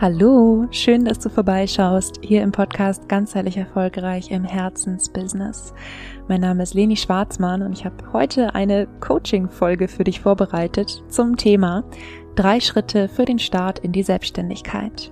[0.00, 5.74] Hallo, schön, dass du vorbeischaust hier im Podcast Ganzheitlich Erfolgreich im Herzensbusiness.
[6.28, 11.36] Mein Name ist Leni Schwarzmann und ich habe heute eine Coaching-Folge für dich vorbereitet zum
[11.36, 11.82] Thema
[12.36, 15.10] Drei Schritte für den Start in die Selbstständigkeit.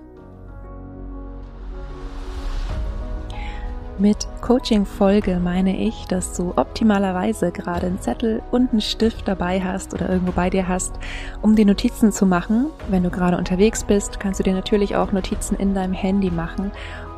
[3.98, 9.92] Mit Coaching-Folge meine ich, dass du optimalerweise gerade einen Zettel und einen Stift dabei hast
[9.92, 10.94] oder irgendwo bei dir hast,
[11.42, 12.66] um die Notizen zu machen.
[12.88, 16.70] Wenn du gerade unterwegs bist, kannst du dir natürlich auch Notizen in deinem Handy machen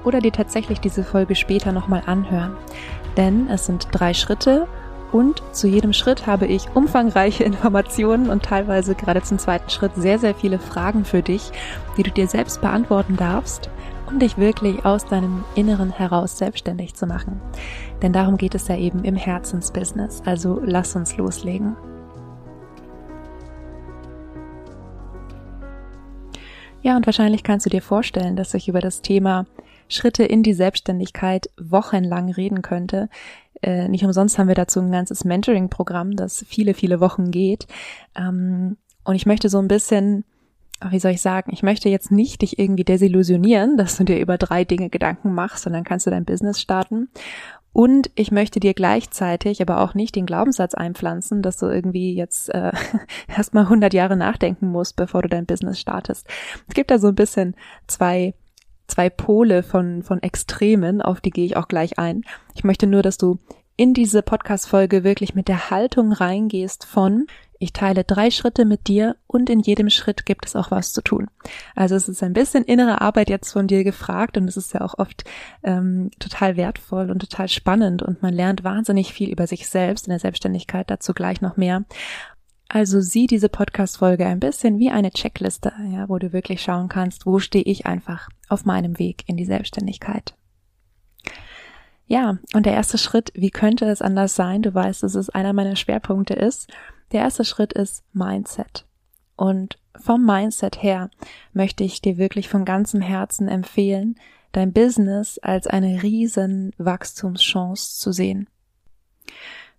[0.05, 2.57] oder dir tatsächlich diese Folge später nochmal anhören.
[3.19, 4.67] Denn es sind drei Schritte
[5.13, 10.19] und zu jedem Schritt habe ich umfangreiche Informationen und teilweise gerade zum zweiten Schritt sehr,
[10.19, 11.53] sehr viele Fragen für dich,
[11.99, 13.69] die du dir selbst beantworten darfst
[14.09, 17.41] um dich wirklich aus deinem Inneren heraus selbstständig zu machen.
[18.01, 20.23] Denn darum geht es ja eben im Herzensbusiness.
[20.25, 21.77] Also lass uns loslegen.
[26.81, 29.47] Ja, und wahrscheinlich kannst du dir vorstellen, dass ich über das Thema
[29.89, 33.11] Schritte in die Selbstständigkeit wochenlang reden könnte.
[33.61, 37.67] Äh, nicht umsonst haben wir dazu ein ganzes Mentoring-Programm, das viele, viele Wochen geht.
[38.15, 40.25] Ähm, und ich möchte so ein bisschen
[40.91, 44.39] wie soll ich sagen, ich möchte jetzt nicht dich irgendwie desillusionieren, dass du dir über
[44.39, 47.09] drei Dinge Gedanken machst, sondern kannst du dein Business starten.
[47.73, 52.53] Und ich möchte dir gleichzeitig aber auch nicht den Glaubenssatz einpflanzen, dass du irgendwie jetzt
[52.53, 52.73] äh,
[53.29, 56.27] erstmal 100 Jahre nachdenken musst, bevor du dein Business startest.
[56.67, 57.55] Es gibt da so ein bisschen
[57.87, 58.35] zwei
[58.87, 62.23] zwei Pole von von Extremen, auf die gehe ich auch gleich ein.
[62.55, 63.39] Ich möchte nur, dass du
[63.77, 67.27] in diese Podcast Folge wirklich mit der Haltung reingehst von
[67.59, 71.03] ich teile drei Schritte mit dir und in jedem Schritt gibt es auch was zu
[71.03, 71.29] tun.
[71.75, 74.81] Also es ist ein bisschen innere Arbeit jetzt von dir gefragt und es ist ja
[74.81, 75.25] auch oft
[75.65, 80.11] ähm, total wertvoll und total spannend und man lernt wahnsinnig viel über sich selbst in
[80.11, 81.85] der Selbstständigkeit, dazu gleich noch mehr.
[82.69, 87.25] Also sieh diese Podcast-Folge ein bisschen wie eine Checkliste, ja, wo du wirklich schauen kannst,
[87.25, 90.35] wo stehe ich einfach auf meinem Weg in die Selbstständigkeit.
[92.07, 94.63] Ja, und der erste Schritt, wie könnte es anders sein?
[94.63, 96.71] Du weißt, dass es einer meiner Schwerpunkte ist.
[97.13, 98.85] Der erste Schritt ist Mindset.
[99.37, 101.11] Und vom Mindset her
[101.53, 104.17] möchte ich dir wirklich von ganzem Herzen empfehlen,
[104.53, 108.49] dein Business als eine riesen Wachstumschance zu sehen.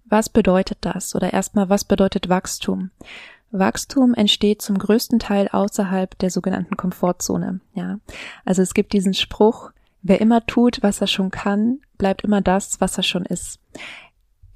[0.05, 1.15] Was bedeutet das?
[1.15, 2.91] Oder erstmal, was bedeutet Wachstum?
[3.51, 7.61] Wachstum entsteht zum größten Teil außerhalb der sogenannten Komfortzone.
[7.73, 7.99] Ja,
[8.45, 12.79] also es gibt diesen Spruch: Wer immer tut, was er schon kann, bleibt immer das,
[12.79, 13.59] was er schon ist.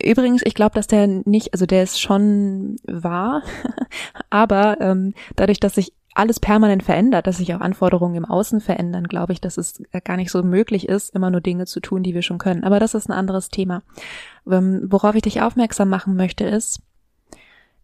[0.04, 3.44] Übrigens, ich glaube, dass der nicht, also der ist schon wahr,
[4.30, 9.08] aber ähm, dadurch, dass sich alles permanent verändert, dass sich auch Anforderungen im Außen verändern,
[9.08, 12.14] glaube ich, dass es gar nicht so möglich ist, immer nur Dinge zu tun, die
[12.14, 12.64] wir schon können.
[12.64, 13.82] Aber das ist ein anderes Thema.
[14.50, 16.82] Ähm, worauf ich dich aufmerksam machen möchte, ist,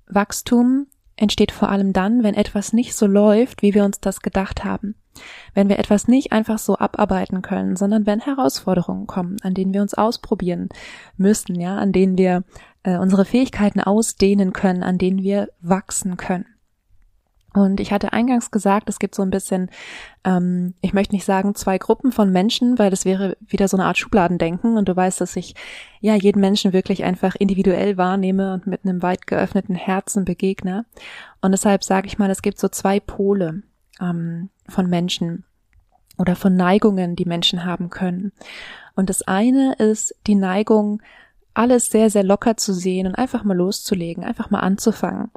[0.07, 4.63] Wachstum entsteht vor allem dann, wenn etwas nicht so läuft, wie wir uns das gedacht
[4.63, 4.95] haben.
[5.53, 9.81] Wenn wir etwas nicht einfach so abarbeiten können, sondern wenn Herausforderungen kommen, an denen wir
[9.81, 10.69] uns ausprobieren
[11.17, 12.43] müssen, ja, an denen wir
[12.83, 16.45] äh, unsere Fähigkeiten ausdehnen können, an denen wir wachsen können.
[17.53, 19.69] Und ich hatte eingangs gesagt, es gibt so ein bisschen,
[20.23, 23.85] ähm, ich möchte nicht sagen zwei Gruppen von Menschen, weil das wäre wieder so eine
[23.85, 24.77] Art Schubladendenken.
[24.77, 25.55] Und du weißt, dass ich
[25.99, 30.85] ja jeden Menschen wirklich einfach individuell wahrnehme und mit einem weit geöffneten Herzen begegne.
[31.41, 33.63] Und deshalb sage ich mal, es gibt so zwei Pole
[33.99, 35.45] ähm, von Menschen
[36.17, 38.31] oder von Neigungen, die Menschen haben können.
[38.95, 41.01] Und das eine ist die Neigung,
[41.53, 45.31] alles sehr, sehr locker zu sehen und einfach mal loszulegen, einfach mal anzufangen.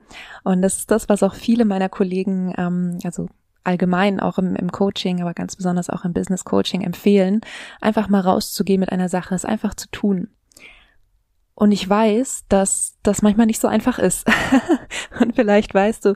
[0.45, 3.29] Und das ist das, was auch viele meiner Kollegen, ähm, also
[3.65, 7.41] allgemein auch im, im Coaching, aber ganz besonders auch im Business Coaching empfehlen,
[7.81, 10.29] einfach mal rauszugehen mit einer Sache, es einfach zu tun.
[11.55, 14.27] Und ich weiß, dass das manchmal nicht so einfach ist.
[15.21, 16.15] und vielleicht weißt du,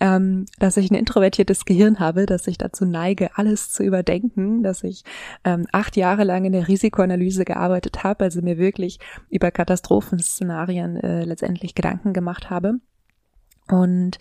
[0.00, 4.84] ähm, dass ich ein introvertiertes Gehirn habe, dass ich dazu neige, alles zu überdenken, dass
[4.84, 5.02] ich
[5.44, 8.98] ähm, acht Jahre lang in der Risikoanalyse gearbeitet habe, also mir wirklich
[9.30, 12.74] über Katastrophenszenarien äh, letztendlich Gedanken gemacht habe.
[13.68, 14.18] Und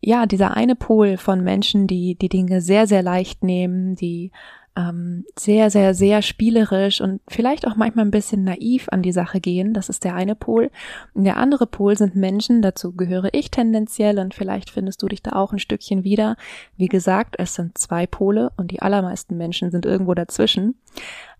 [0.00, 4.30] ja, dieser eine Pol von Menschen, die die Dinge sehr, sehr leicht nehmen, die
[4.76, 9.40] ähm, sehr, sehr, sehr spielerisch und vielleicht auch manchmal ein bisschen naiv an die Sache
[9.40, 9.72] gehen.
[9.72, 10.70] Das ist der eine Pol.
[11.14, 15.22] Und der andere Pol sind Menschen, dazu gehöre ich tendenziell und vielleicht findest du dich
[15.22, 16.36] da auch ein Stückchen wieder.
[16.76, 20.74] Wie gesagt, es sind zwei Pole und die allermeisten Menschen sind irgendwo dazwischen.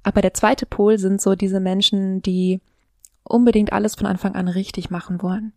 [0.02, 2.60] Aber der zweite Pol sind so diese Menschen, die
[3.22, 5.52] unbedingt alles von Anfang an richtig machen wollen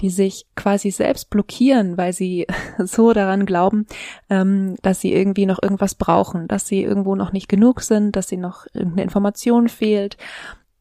[0.00, 2.46] die sich quasi selbst blockieren, weil sie
[2.78, 3.86] so daran glauben,
[4.28, 8.28] ähm, dass sie irgendwie noch irgendwas brauchen, dass sie irgendwo noch nicht genug sind, dass
[8.28, 10.16] sie noch irgendeine Information fehlt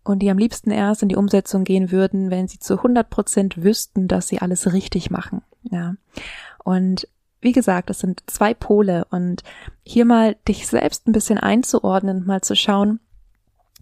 [0.03, 3.63] und die am liebsten erst in die Umsetzung gehen würden, wenn sie zu 100 Prozent
[3.63, 5.41] wüssten, dass sie alles richtig machen.
[5.63, 5.95] Ja.
[6.63, 7.07] Und
[7.39, 9.43] wie gesagt, es sind zwei Pole und
[9.83, 12.99] hier mal dich selbst ein bisschen einzuordnen, mal zu schauen,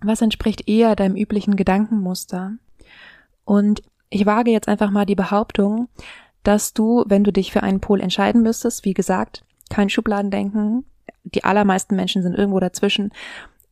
[0.01, 2.53] was entspricht eher deinem üblichen Gedankenmuster.
[3.45, 5.88] Und ich wage jetzt einfach mal die Behauptung,
[6.44, 10.86] dass du, wenn du dich für einen Pol entscheiden müsstest, wie gesagt, kein Schubladendenken,
[11.24, 13.12] die allermeisten Menschen sind irgendwo dazwischen.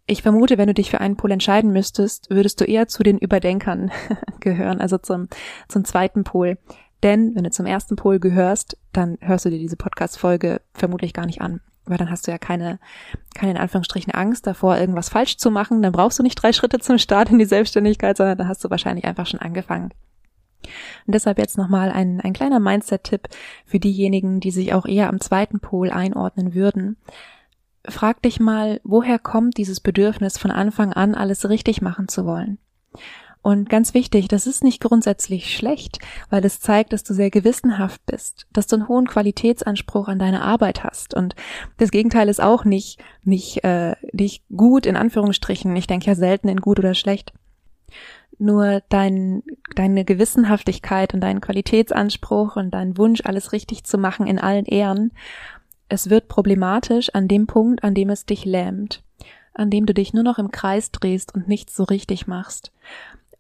[0.05, 3.17] Ich vermute, wenn du dich für einen Pol entscheiden müsstest, würdest du eher zu den
[3.17, 3.91] Überdenkern
[4.39, 5.27] gehören, also zum,
[5.67, 6.57] zum zweiten Pol.
[7.03, 11.25] Denn wenn du zum ersten Pol gehörst, dann hörst du dir diese Podcast-Folge vermutlich gar
[11.25, 11.61] nicht an.
[11.85, 12.79] Weil dann hast du ja keine,
[13.35, 15.81] keine in Anführungsstrichen Angst davor, irgendwas falsch zu machen.
[15.81, 18.69] Dann brauchst du nicht drei Schritte zum Start in die Selbstständigkeit, sondern dann hast du
[18.69, 19.91] wahrscheinlich einfach schon angefangen.
[21.05, 23.29] Und deshalb jetzt nochmal ein, ein kleiner Mindset-Tipp
[23.65, 26.97] für diejenigen, die sich auch eher am zweiten Pol einordnen würden.
[27.85, 32.57] Frag dich mal, woher kommt dieses Bedürfnis von Anfang an alles richtig machen zu wollen?
[33.41, 35.99] Und ganz wichtig, das ist nicht grundsätzlich schlecht,
[36.29, 40.41] weil es zeigt, dass du sehr gewissenhaft bist, dass du einen hohen Qualitätsanspruch an deine
[40.41, 41.13] Arbeit hast.
[41.13, 41.35] Und
[41.77, 45.73] das Gegenteil ist auch nicht, nicht, äh, nicht gut in Anführungsstrichen.
[45.77, 47.31] Ich denke ja selten in gut oder schlecht.
[48.39, 49.43] Nur dein,
[49.75, 55.11] deine Gewissenhaftigkeit und dein Qualitätsanspruch und dein Wunsch, alles richtig zu machen in allen Ehren,
[55.89, 59.03] es wird problematisch an dem Punkt, an dem es dich lähmt,
[59.53, 62.71] an dem du dich nur noch im Kreis drehst und nichts so richtig machst.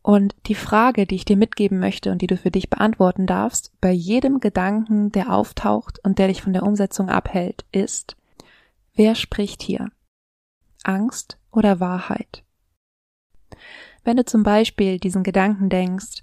[0.01, 3.71] Und die Frage, die ich dir mitgeben möchte und die du für dich beantworten darfst,
[3.79, 8.17] bei jedem Gedanken, der auftaucht und der dich von der Umsetzung abhält, ist,
[8.95, 9.91] wer spricht hier?
[10.83, 12.43] Angst oder Wahrheit?
[14.03, 16.21] Wenn du zum Beispiel diesen Gedanken denkst,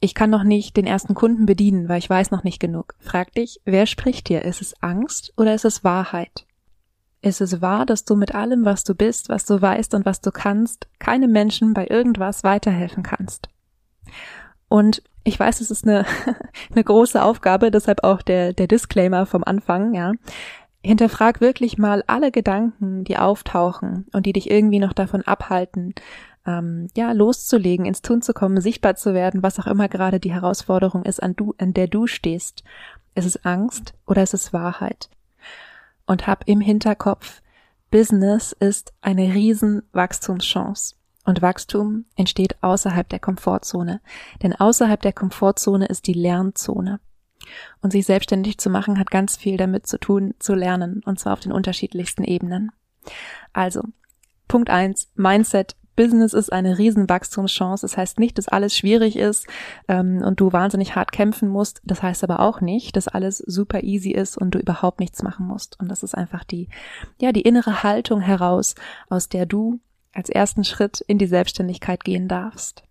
[0.00, 3.32] ich kann noch nicht den ersten Kunden bedienen, weil ich weiß noch nicht genug, frag
[3.32, 4.42] dich, wer spricht hier?
[4.42, 6.46] Ist es Angst oder ist es Wahrheit?
[7.22, 10.20] Ist es wahr, dass du mit allem, was du bist, was du weißt und was
[10.20, 13.48] du kannst, keinem Menschen bei irgendwas weiterhelfen kannst?
[14.68, 16.04] Und ich weiß, es ist eine,
[16.70, 20.12] eine große Aufgabe, deshalb auch der, der Disclaimer vom Anfang, ja.
[20.82, 25.94] Hinterfrag wirklich mal alle Gedanken, die auftauchen und die dich irgendwie noch davon abhalten,
[26.46, 30.32] ähm, ja, loszulegen, ins Tun zu kommen, sichtbar zu werden, was auch immer gerade die
[30.32, 32.64] Herausforderung ist, an, du, an der du stehst.
[33.14, 35.08] Ist es Angst oder ist es Wahrheit?
[36.06, 37.42] und hab im Hinterkopf,
[37.90, 40.96] Business ist eine riesen Wachstumschance.
[41.26, 44.00] Und Wachstum entsteht außerhalb der Komfortzone.
[44.42, 47.00] Denn außerhalb der Komfortzone ist die Lernzone.
[47.80, 51.02] Und sich selbstständig zu machen hat ganz viel damit zu tun, zu lernen.
[51.04, 52.72] Und zwar auf den unterschiedlichsten Ebenen.
[53.52, 53.82] Also,
[54.48, 57.82] Punkt eins: Mindset Business ist eine riesen Wachstumschance.
[57.82, 59.46] Das heißt nicht, dass alles schwierig ist
[59.88, 61.80] ähm, und du wahnsinnig hart kämpfen musst.
[61.84, 65.46] Das heißt aber auch nicht, dass alles super easy ist und du überhaupt nichts machen
[65.46, 65.78] musst.
[65.80, 66.68] Und das ist einfach die,
[67.20, 68.74] ja, die innere Haltung heraus,
[69.08, 69.80] aus der du
[70.12, 72.84] als ersten Schritt in die Selbstständigkeit gehen darfst.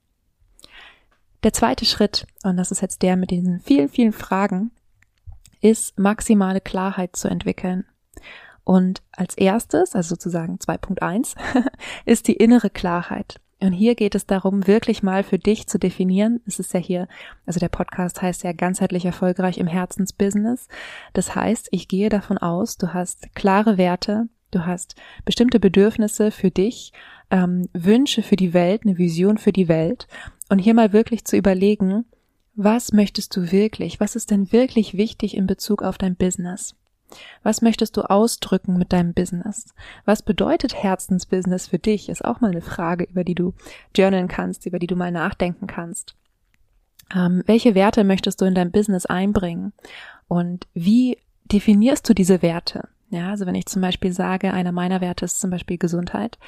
[1.44, 4.72] Der zweite Schritt, und das ist jetzt der mit diesen vielen, vielen Fragen,
[5.62, 7.86] ist maximale Klarheit zu entwickeln.
[8.64, 11.36] Und als erstes, also sozusagen 2.1,
[12.06, 13.40] ist die innere Klarheit.
[13.60, 16.42] Und hier geht es darum, wirklich mal für dich zu definieren.
[16.46, 17.08] Es ist ja hier,
[17.46, 20.68] also der Podcast heißt ja ganzheitlich erfolgreich im Herzensbusiness.
[21.14, 26.52] Das heißt, ich gehe davon aus, du hast klare Werte, du hast bestimmte Bedürfnisse für
[26.52, 26.92] dich,
[27.32, 30.08] ähm, Wünsche für die Welt, eine Vision für die Welt.
[30.50, 32.04] Und hier mal wirklich zu überlegen,
[32.56, 34.02] was möchtest du wirklich?
[34.02, 36.76] Was ist denn wirklich wichtig in Bezug auf dein Business?
[37.44, 39.74] Was möchtest du ausdrücken mit deinem Business?
[40.06, 42.10] Was bedeutet Herzensbusiness für dich?
[42.10, 43.54] Ist auch mal eine Frage, über die du
[43.96, 46.16] journalen kannst, über die du mal nachdenken kannst.
[47.14, 49.74] Ähm, welche Werte möchtest du in dein Business einbringen?
[50.28, 52.88] Und wie definierst du diese Werte?
[53.10, 56.40] Ja, also wenn ich zum Beispiel sage, einer meiner Werte ist zum Beispiel Gesundheit.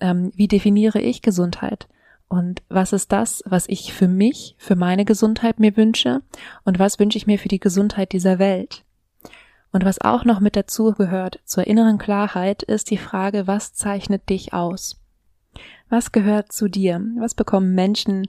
[0.00, 1.88] Ähm, wie definiere ich Gesundheit?
[2.28, 6.22] Und was ist das, was ich für mich, für meine Gesundheit mir wünsche?
[6.64, 8.84] Und was wünsche ich mir für die Gesundheit dieser Welt?
[9.72, 14.28] Und was auch noch mit dazu gehört zur inneren Klarheit, ist die Frage, was zeichnet
[14.28, 15.00] dich aus?
[15.88, 17.00] Was gehört zu dir?
[17.18, 18.26] Was bekommen Menschen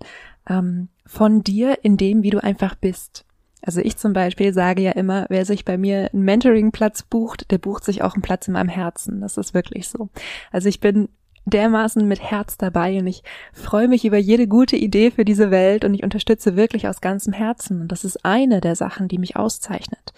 [0.50, 3.25] ähm, von dir in dem, wie du einfach bist?
[3.62, 7.57] Also ich zum Beispiel sage ja immer, wer sich bei mir einen Mentoring-Platz bucht, der
[7.57, 9.21] bucht sich auch einen Platz in meinem Herzen.
[9.21, 10.09] Das ist wirklich so.
[10.51, 11.09] Also ich bin
[11.45, 13.23] dermaßen mit Herz dabei und ich
[13.53, 17.33] freue mich über jede gute Idee für diese Welt und ich unterstütze wirklich aus ganzem
[17.33, 17.81] Herzen.
[17.81, 20.13] Und das ist eine der Sachen, die mich auszeichnet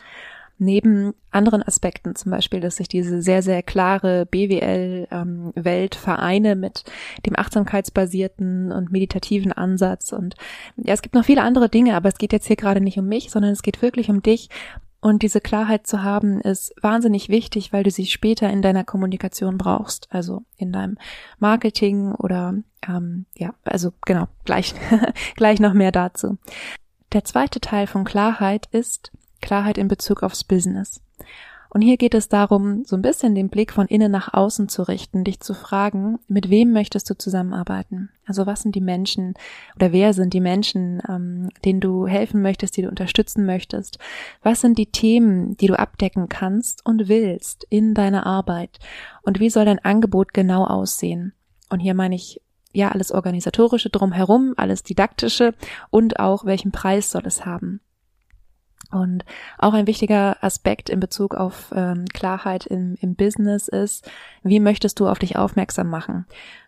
[0.57, 6.83] neben anderen Aspekten, zum Beispiel, dass ich diese sehr, sehr klare BWL-Welt ähm, vereine mit
[7.25, 10.13] dem achtsamkeitsbasierten und meditativen Ansatz.
[10.13, 10.35] Und
[10.77, 13.07] ja, es gibt noch viele andere Dinge, aber es geht jetzt hier gerade nicht um
[13.07, 14.49] mich, sondern es geht wirklich um dich.
[15.01, 19.57] Und diese Klarheit zu haben, ist wahnsinnig wichtig, weil du sie später in deiner Kommunikation
[19.57, 20.97] brauchst, also in deinem
[21.37, 22.55] Marketing oder
[22.87, 24.73] ähm, ja, also genau, gleich,
[25.35, 26.37] gleich noch mehr dazu.
[27.13, 29.11] Der zweite Teil von Klarheit ist,
[29.41, 31.01] Klarheit in Bezug aufs Business.
[31.75, 34.83] Und hier geht es darum, so ein bisschen den Blick von innen nach außen zu
[34.83, 38.09] richten, dich zu fragen, mit wem möchtest du zusammenarbeiten?
[38.25, 39.33] Also was sind die Menschen
[39.75, 43.99] oder wer sind die Menschen, ähm, denen du helfen möchtest, die du unterstützen möchtest?
[44.41, 48.79] Was sind die Themen, die du abdecken kannst und willst in deiner Arbeit?
[49.23, 51.33] Und wie soll dein Angebot genau aussehen?
[51.69, 55.53] Und hier meine ich ja alles organisatorische drumherum, alles didaktische
[55.89, 57.81] und auch welchen Preis soll es haben.
[58.91, 59.25] Und
[59.57, 64.09] auch ein wichtiger Aspekt in Bezug auf ähm, Klarheit im, im Business ist,
[64.43, 66.25] wie möchtest du auf dich aufmerksam machen?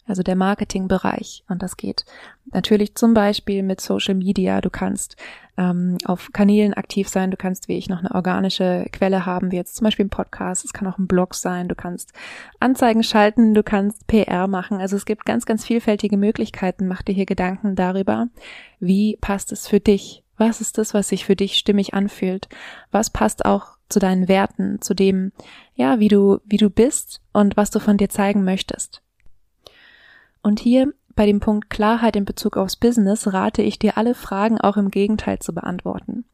[0.07, 1.43] Also der Marketingbereich.
[1.49, 2.05] Und das geht
[2.53, 4.61] natürlich zum Beispiel mit Social Media.
[4.61, 5.17] Du kannst
[5.57, 7.29] ähm, auf Kanälen aktiv sein.
[7.29, 10.63] Du kannst, wie ich, noch eine organische Quelle haben, wie jetzt zum Beispiel ein Podcast.
[10.63, 11.67] Es kann auch ein Blog sein.
[11.67, 12.13] Du kannst
[12.59, 13.53] Anzeigen schalten.
[13.53, 14.77] Du kannst PR machen.
[14.77, 16.87] Also es gibt ganz, ganz vielfältige Möglichkeiten.
[16.87, 18.27] Mach dir hier Gedanken darüber,
[18.79, 20.23] wie passt es für dich?
[20.37, 22.47] Was ist das, was sich für dich stimmig anfühlt?
[22.91, 25.31] Was passt auch zu deinen Werten, zu dem,
[25.75, 29.01] ja, wie du, wie du bist und was du von dir zeigen möchtest?
[30.41, 34.61] Und hier bei dem Punkt Klarheit in Bezug aufs Business rate ich dir alle Fragen
[34.61, 36.25] auch im Gegenteil zu beantworten.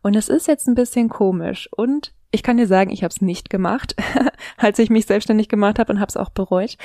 [0.00, 3.20] Und es ist jetzt ein bisschen komisch und ich kann dir sagen, ich habe es
[3.20, 3.96] nicht gemacht,
[4.56, 6.76] als ich mich selbstständig gemacht habe und habe es auch bereut.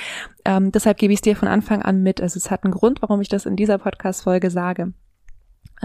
[0.44, 2.20] Ähm, deshalb gebe ich es dir von Anfang an mit.
[2.20, 4.92] Also es hat einen Grund, warum ich das in dieser Podcast-Folge sage.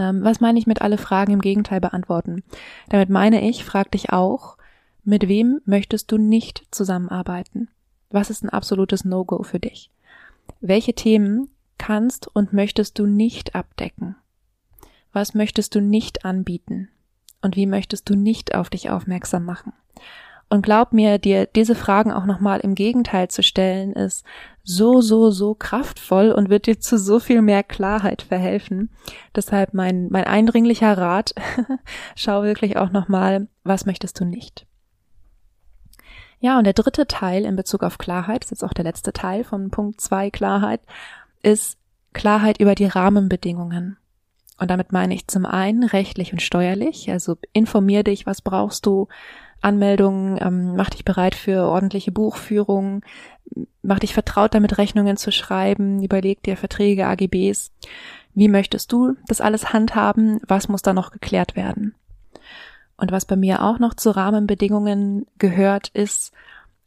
[0.00, 2.42] Ähm, was meine ich mit alle Fragen im Gegenteil beantworten?
[2.88, 4.56] Damit meine ich, frag dich auch,
[5.04, 7.68] mit wem möchtest du nicht zusammenarbeiten?
[8.08, 9.90] Was ist ein absolutes No-Go für dich?
[10.62, 14.16] Welche Themen kannst und möchtest du nicht abdecken?
[15.12, 16.88] Was möchtest du nicht anbieten?
[17.42, 19.74] Und wie möchtest du nicht auf dich aufmerksam machen?
[20.52, 24.24] Und glaub mir, dir diese Fragen auch nochmal im Gegenteil zu stellen, ist
[24.64, 28.90] so, so, so kraftvoll und wird dir zu so viel mehr Klarheit verhelfen.
[29.34, 31.34] Deshalb mein, mein eindringlicher Rat,
[32.16, 34.66] schau wirklich auch nochmal, was möchtest du nicht.
[36.40, 39.44] Ja, und der dritte Teil in Bezug auf Klarheit, ist jetzt auch der letzte Teil
[39.44, 40.80] von Punkt zwei Klarheit,
[41.42, 41.78] ist
[42.12, 43.98] Klarheit über die Rahmenbedingungen.
[44.58, 49.08] Und damit meine ich zum einen rechtlich und steuerlich, also informier dich, was brauchst du,
[49.60, 53.02] Anmeldungen, ähm, mach dich bereit für ordentliche Buchführung,
[53.82, 57.72] mach dich vertraut damit, Rechnungen zu schreiben, überleg dir Verträge, AGBs.
[58.34, 60.40] Wie möchtest du das alles handhaben?
[60.46, 61.94] Was muss da noch geklärt werden?
[62.96, 66.32] Und was bei mir auch noch zu Rahmenbedingungen gehört, ist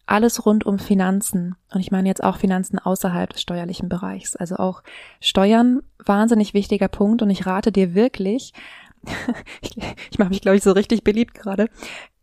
[0.05, 1.55] alles rund um Finanzen.
[1.73, 4.35] Und ich meine jetzt auch Finanzen außerhalb des steuerlichen Bereichs.
[4.35, 4.83] Also auch
[5.19, 7.21] Steuern, wahnsinnig wichtiger Punkt.
[7.21, 8.53] Und ich rate dir wirklich,
[9.61, 9.77] ich,
[10.11, 11.67] ich mache mich, glaube ich, so richtig beliebt gerade.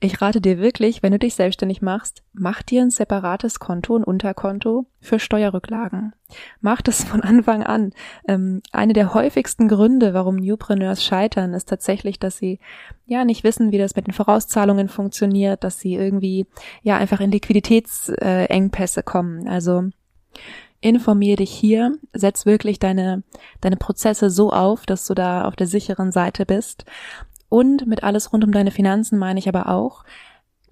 [0.00, 4.04] Ich rate dir wirklich, wenn du dich selbstständig machst, mach dir ein separates Konto, ein
[4.04, 6.14] Unterkonto für Steuerrücklagen.
[6.60, 7.92] Mach das von Anfang an.
[8.26, 12.60] Ähm, eine der häufigsten Gründe, warum Newpreneurs scheitern, ist tatsächlich, dass sie
[13.04, 16.46] ja nicht wissen, wie das mit den Vorauszahlungen funktioniert, dass sie irgendwie
[16.82, 19.48] ja einfach in Liquiditätsengpässe kommen.
[19.48, 19.90] Also
[20.80, 23.22] informier dich hier, setz wirklich deine,
[23.60, 26.84] deine Prozesse so auf, dass du da auf der sicheren Seite bist.
[27.48, 30.04] Und mit alles rund um deine Finanzen meine ich aber auch,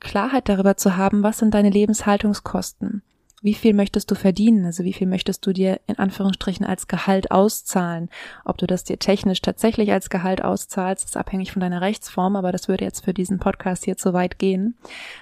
[0.00, 3.02] Klarheit darüber zu haben, was sind deine Lebenshaltungskosten?
[3.40, 4.64] Wie viel möchtest du verdienen?
[4.64, 8.08] Also wie viel möchtest du dir in Anführungsstrichen als Gehalt auszahlen?
[8.44, 12.50] Ob du das dir technisch tatsächlich als Gehalt auszahlst, ist abhängig von deiner Rechtsform, aber
[12.50, 14.76] das würde jetzt für diesen Podcast hier zu weit gehen.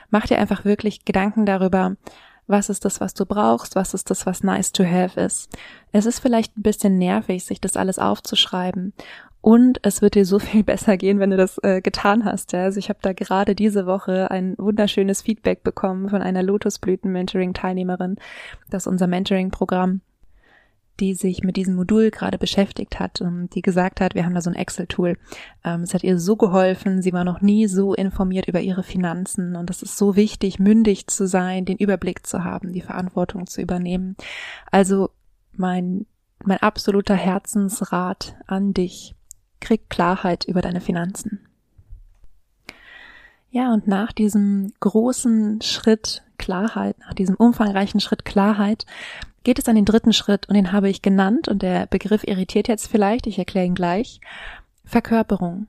[0.08, 1.96] Mach dir einfach wirklich Gedanken darüber,
[2.46, 5.50] was ist das, was du brauchst, was ist das, was nice to have ist.
[5.92, 8.92] Es ist vielleicht ein bisschen nervig, sich das alles aufzuschreiben.
[9.40, 12.52] Und es wird dir so viel besser gehen, wenn du das äh, getan hast.
[12.52, 12.64] Ja?
[12.64, 18.16] Also ich habe da gerade diese Woche ein wunderschönes Feedback bekommen von einer Lotusblüten-Mentoring-Teilnehmerin,
[18.70, 20.00] dass unser Mentoring-Programm
[21.00, 24.40] die sich mit diesem Modul gerade beschäftigt hat und die gesagt hat, wir haben da
[24.40, 25.16] so ein Excel-Tool.
[25.64, 29.56] Ähm, es hat ihr so geholfen, sie war noch nie so informiert über ihre Finanzen
[29.56, 33.60] und es ist so wichtig, mündig zu sein, den Überblick zu haben, die Verantwortung zu
[33.60, 34.16] übernehmen.
[34.70, 35.10] Also
[35.52, 36.06] mein,
[36.44, 39.14] mein absoluter Herzensrat an dich,
[39.60, 41.40] krieg Klarheit über deine Finanzen.
[43.50, 48.86] Ja, und nach diesem großen Schritt Klarheit, nach diesem umfangreichen Schritt Klarheit,
[49.42, 52.68] geht es an den dritten Schritt und den habe ich genannt und der Begriff irritiert
[52.68, 54.20] jetzt vielleicht, ich erkläre ihn gleich.
[54.84, 55.66] Verkörperung.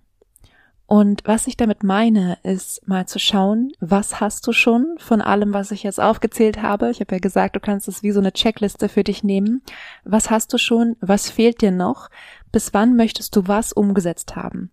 [0.86, 5.52] Und was ich damit meine, ist mal zu schauen, was hast du schon von allem,
[5.52, 6.92] was ich jetzt aufgezählt habe.
[6.92, 9.64] Ich habe ja gesagt, du kannst es wie so eine Checkliste für dich nehmen.
[10.04, 10.96] Was hast du schon?
[11.02, 12.10] Was fehlt dir noch?
[12.52, 14.70] Bis wann möchtest du was umgesetzt haben?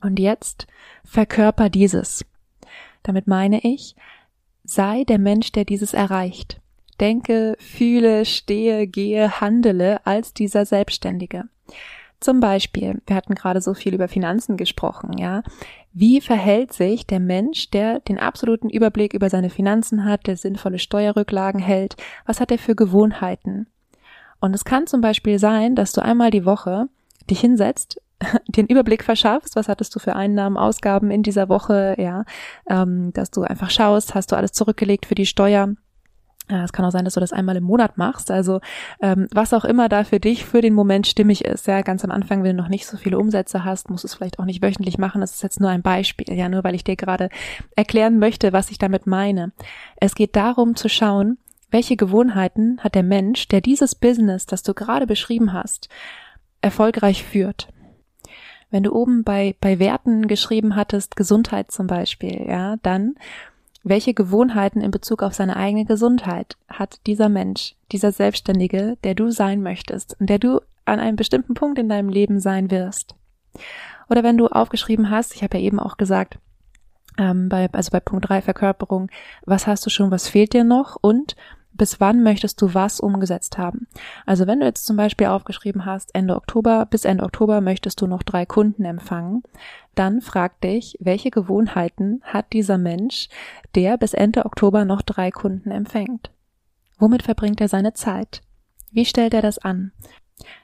[0.00, 0.66] Und jetzt
[1.04, 2.24] verkörper dieses.
[3.04, 3.96] Damit meine ich,
[4.74, 6.62] sei der Mensch, der dieses erreicht
[7.00, 11.44] denke, fühle, stehe, gehe, handele als dieser Selbstständige.
[12.20, 15.42] Zum Beispiel, wir hatten gerade so viel über Finanzen gesprochen, ja.
[15.92, 20.78] Wie verhält sich der Mensch, der den absoluten Überblick über seine Finanzen hat, der sinnvolle
[20.78, 21.96] Steuerrücklagen hält?
[22.24, 23.66] Was hat er für Gewohnheiten?
[24.40, 26.88] Und es kann zum Beispiel sein, dass du einmal die Woche
[27.28, 28.00] dich hinsetzt,
[28.48, 32.24] den Überblick verschaffst, was hattest du für Einnahmen, Ausgaben in dieser Woche, ja,
[32.68, 35.74] ähm, dass du einfach schaust, hast du alles zurückgelegt für die Steuer,
[36.48, 38.30] es kann auch sein, dass du das einmal im Monat machst.
[38.30, 38.60] Also
[39.00, 41.66] ähm, was auch immer da für dich für den Moment stimmig ist.
[41.66, 44.14] Ja, ganz am Anfang, wenn du noch nicht so viele Umsätze hast, musst du es
[44.14, 45.20] vielleicht auch nicht wöchentlich machen.
[45.20, 47.28] Das ist jetzt nur ein Beispiel, ja, nur weil ich dir gerade
[47.76, 49.52] erklären möchte, was ich damit meine.
[49.96, 51.38] Es geht darum zu schauen,
[51.70, 55.88] welche Gewohnheiten hat der Mensch, der dieses Business, das du gerade beschrieben hast,
[56.60, 57.68] erfolgreich führt.
[58.72, 63.14] Wenn du oben bei, bei Werten geschrieben hattest, Gesundheit zum Beispiel, ja, dann
[63.84, 69.30] welche Gewohnheiten in Bezug auf seine eigene Gesundheit hat dieser Mensch, dieser Selbstständige, der du
[69.30, 73.14] sein möchtest und der du an einem bestimmten Punkt in deinem Leben sein wirst?
[74.08, 76.38] Oder wenn du aufgeschrieben hast, ich habe ja eben auch gesagt,
[77.18, 79.10] ähm, bei, also bei Punkt 3 Verkörperung,
[79.44, 81.36] was hast du schon, was fehlt dir noch und
[81.74, 83.86] bis wann möchtest du was umgesetzt haben.
[84.26, 88.06] Also wenn du jetzt zum Beispiel aufgeschrieben hast, Ende Oktober, bis Ende Oktober möchtest du
[88.06, 89.42] noch drei Kunden empfangen,
[89.94, 93.28] dann frag dich, welche Gewohnheiten hat dieser Mensch,
[93.74, 96.30] der bis Ende Oktober noch drei Kunden empfängt?
[96.98, 98.42] Womit verbringt er seine Zeit?
[98.90, 99.92] Wie stellt er das an?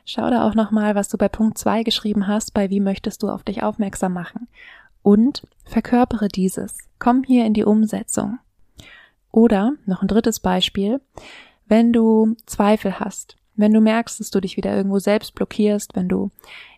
[0.04, 3.28] Schau da auch nochmal, was du bei Punkt 2 geschrieben hast, bei wie möchtest du
[3.28, 4.48] auf dich aufmerksam machen.
[5.02, 6.76] Und verkörpere dieses.
[6.98, 8.38] Komm hier in die Umsetzung.
[9.30, 11.00] Oder, noch ein drittes Beispiel,
[11.66, 16.08] wenn du Zweifel hast, wenn du merkst, dass du dich wieder irgendwo selbst blockierst, wenn
[16.08, 16.30] du,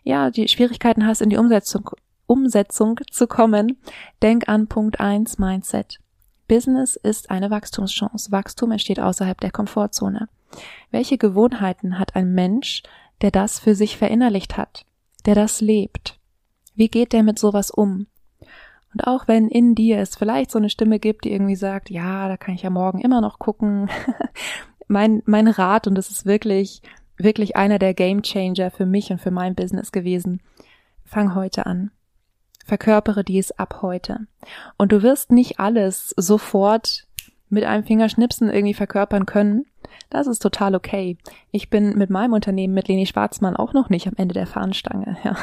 [0.03, 1.91] ja, die Schwierigkeiten hast, in die Umsetzung,
[2.25, 3.77] Umsetzung zu kommen,
[4.21, 5.99] denk an Punkt 1 Mindset.
[6.47, 8.31] Business ist eine Wachstumschance.
[8.31, 10.27] Wachstum entsteht außerhalb der Komfortzone.
[10.89, 12.83] Welche Gewohnheiten hat ein Mensch,
[13.21, 14.85] der das für sich verinnerlicht hat,
[15.25, 16.19] der das lebt?
[16.75, 18.07] Wie geht der mit sowas um?
[18.93, 22.27] Und auch wenn in dir es vielleicht so eine Stimme gibt, die irgendwie sagt, ja,
[22.27, 23.89] da kann ich ja morgen immer noch gucken,
[24.87, 26.81] mein, mein Rat, und das ist wirklich,
[27.17, 30.41] wirklich einer der Game Changer für mich und für mein Business gewesen,
[31.05, 31.91] fang heute an.
[32.65, 34.27] Verkörpere dies ab heute.
[34.77, 37.07] Und du wirst nicht alles sofort
[37.49, 39.65] mit einem Fingerschnipsen irgendwie verkörpern können.
[40.09, 41.17] Das ist total okay.
[41.51, 45.17] Ich bin mit meinem Unternehmen, mit Leni Schwarzmann, auch noch nicht am Ende der Fahnenstange.
[45.23, 45.35] Ja.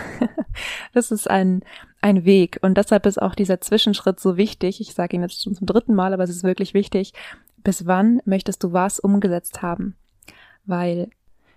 [0.92, 1.62] Das ist ein,
[2.00, 2.58] ein Weg.
[2.62, 4.80] Und deshalb ist auch dieser Zwischenschritt so wichtig.
[4.80, 7.12] Ich sage ihn jetzt schon zum dritten Mal, aber es ist wirklich wichtig.
[7.64, 9.96] Bis wann möchtest du was umgesetzt haben?
[10.64, 11.10] Weil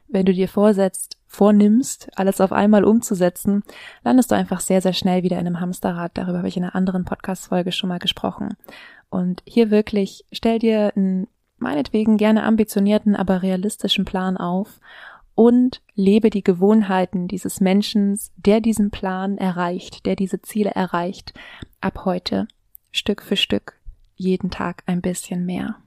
[0.08, 3.64] wenn du dir vorsetzt, vornimmst, alles auf einmal umzusetzen,
[4.04, 6.12] landest du einfach sehr, sehr schnell wieder in einem Hamsterrad.
[6.16, 8.58] Darüber habe ich in einer anderen Podcast-Folge schon mal gesprochen.
[9.10, 11.28] Und hier wirklich stell dir einen
[11.58, 14.80] meinetwegen gerne ambitionierten, aber realistischen Plan auf
[15.36, 21.34] und lebe die Gewohnheiten dieses Menschen, der diesen Plan erreicht, der diese Ziele erreicht,
[21.80, 22.48] ab heute,
[22.92, 23.80] Stück für Stück,
[24.16, 25.78] jeden Tag ein bisschen mehr.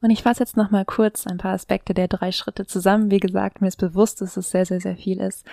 [0.00, 3.10] Und ich fasse jetzt nochmal kurz ein paar Aspekte der drei Schritte zusammen.
[3.10, 5.44] Wie gesagt, mir ist bewusst, dass es sehr, sehr, sehr viel ist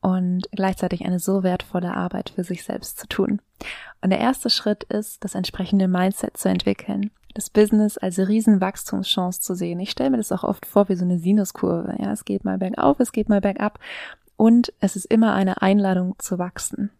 [0.00, 3.40] und gleichzeitig eine so wertvolle Arbeit für sich selbst zu tun.
[4.02, 9.54] Und der erste Schritt ist, das entsprechende Mindset zu entwickeln das Business als Riesenwachstumschance zu
[9.54, 9.78] sehen.
[9.80, 11.96] Ich stelle mir das auch oft vor wie so eine Sinuskurve.
[11.98, 13.78] Ja, es geht mal bergauf, es geht mal bergab
[14.36, 16.90] und es ist immer eine Einladung zu wachsen.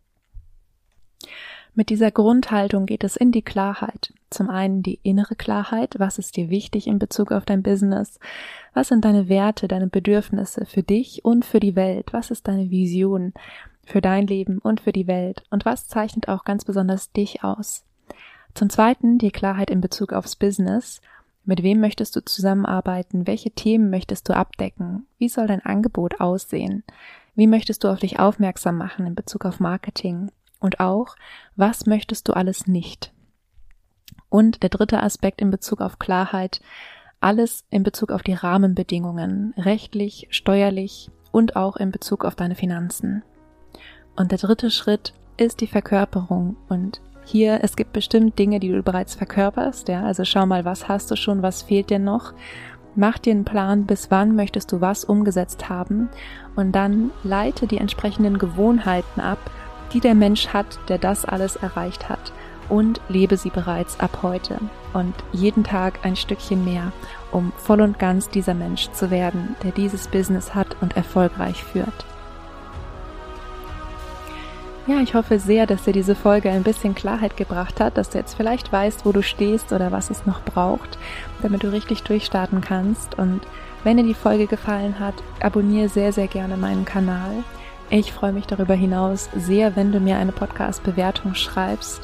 [1.75, 4.15] Mit dieser Grundhaltung geht es in die Klarheit.
[4.31, 8.19] Zum einen die innere Klarheit, was ist dir wichtig in Bezug auf dein Business?
[8.73, 12.13] Was sind deine Werte, deine Bedürfnisse für dich und für die Welt?
[12.13, 13.35] Was ist deine Vision
[13.85, 15.45] für dein Leben und für die Welt?
[15.51, 17.86] Und was zeichnet auch ganz besonders dich aus?
[18.57, 21.03] Zum Zweiten die Klarheit in Bezug aufs Business.
[21.45, 23.27] Mit wem möchtest du zusammenarbeiten?
[23.27, 25.07] Welche Themen möchtest du abdecken?
[25.19, 26.83] Wie soll dein Angebot aussehen?
[27.35, 30.31] Wie möchtest du auf dich aufmerksam machen in Bezug auf Marketing?
[30.59, 31.17] Und auch,
[31.55, 33.13] was möchtest du alles nicht?
[34.31, 36.63] Und der dritte Aspekt in Bezug auf Klarheit,
[37.21, 43.23] alles in Bezug auf die Rahmenbedingungen, rechtlich, steuerlich und auch in Bezug auf deine Finanzen.
[44.17, 48.83] Und der dritte Schritt ist die Verkörperung und hier, es gibt bestimmt Dinge, die du
[48.83, 52.33] bereits verkörperst, ja, also schau mal, was hast du schon, was fehlt dir noch.
[52.95, 56.09] Mach dir einen Plan, bis wann möchtest du was umgesetzt haben
[56.55, 59.39] und dann leite die entsprechenden Gewohnheiten ab,
[59.93, 62.33] die der Mensch hat, der das alles erreicht hat
[62.69, 64.59] und lebe sie bereits ab heute
[64.95, 66.93] und jeden Tag ein Stückchen mehr,
[67.33, 72.07] um voll und ganz dieser Mensch zu werden, der dieses Business hat und erfolgreich führt.
[74.89, 78.19] Ja, ich hoffe sehr, dass dir diese Folge ein bisschen Klarheit gebracht hat, dass du
[78.19, 80.97] jetzt vielleicht weißt, wo du stehst oder was es noch braucht,
[81.43, 83.19] damit du richtig durchstarten kannst.
[83.19, 83.41] Und
[83.83, 87.33] Wenn dir die Folge gefallen hat, abonniere sehr, sehr gerne meinen Kanal.
[87.91, 92.01] Ich freue mich darüber hinaus sehr, wenn du mir eine Podcast-Bewertung schreibst.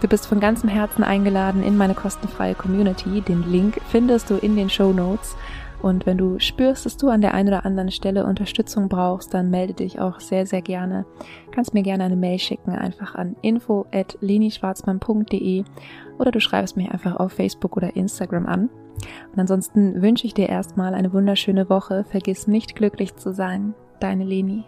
[0.00, 3.20] Du bist von ganzem Herzen eingeladen in meine kostenfreie Community.
[3.20, 5.36] Den Link findest du in den Show Notes.
[5.84, 9.50] Und wenn du spürst, dass du an der einen oder anderen Stelle Unterstützung brauchst, dann
[9.50, 11.04] melde dich auch sehr, sehr gerne.
[11.50, 15.64] Kannst mir gerne eine Mail schicken, einfach an info at lenischwarzmann.de
[16.16, 18.70] oder du schreibst mich einfach auf Facebook oder Instagram an.
[19.32, 22.04] Und ansonsten wünsche ich dir erstmal eine wunderschöne Woche.
[22.04, 23.74] Vergiss nicht glücklich zu sein.
[24.00, 24.64] Deine Leni.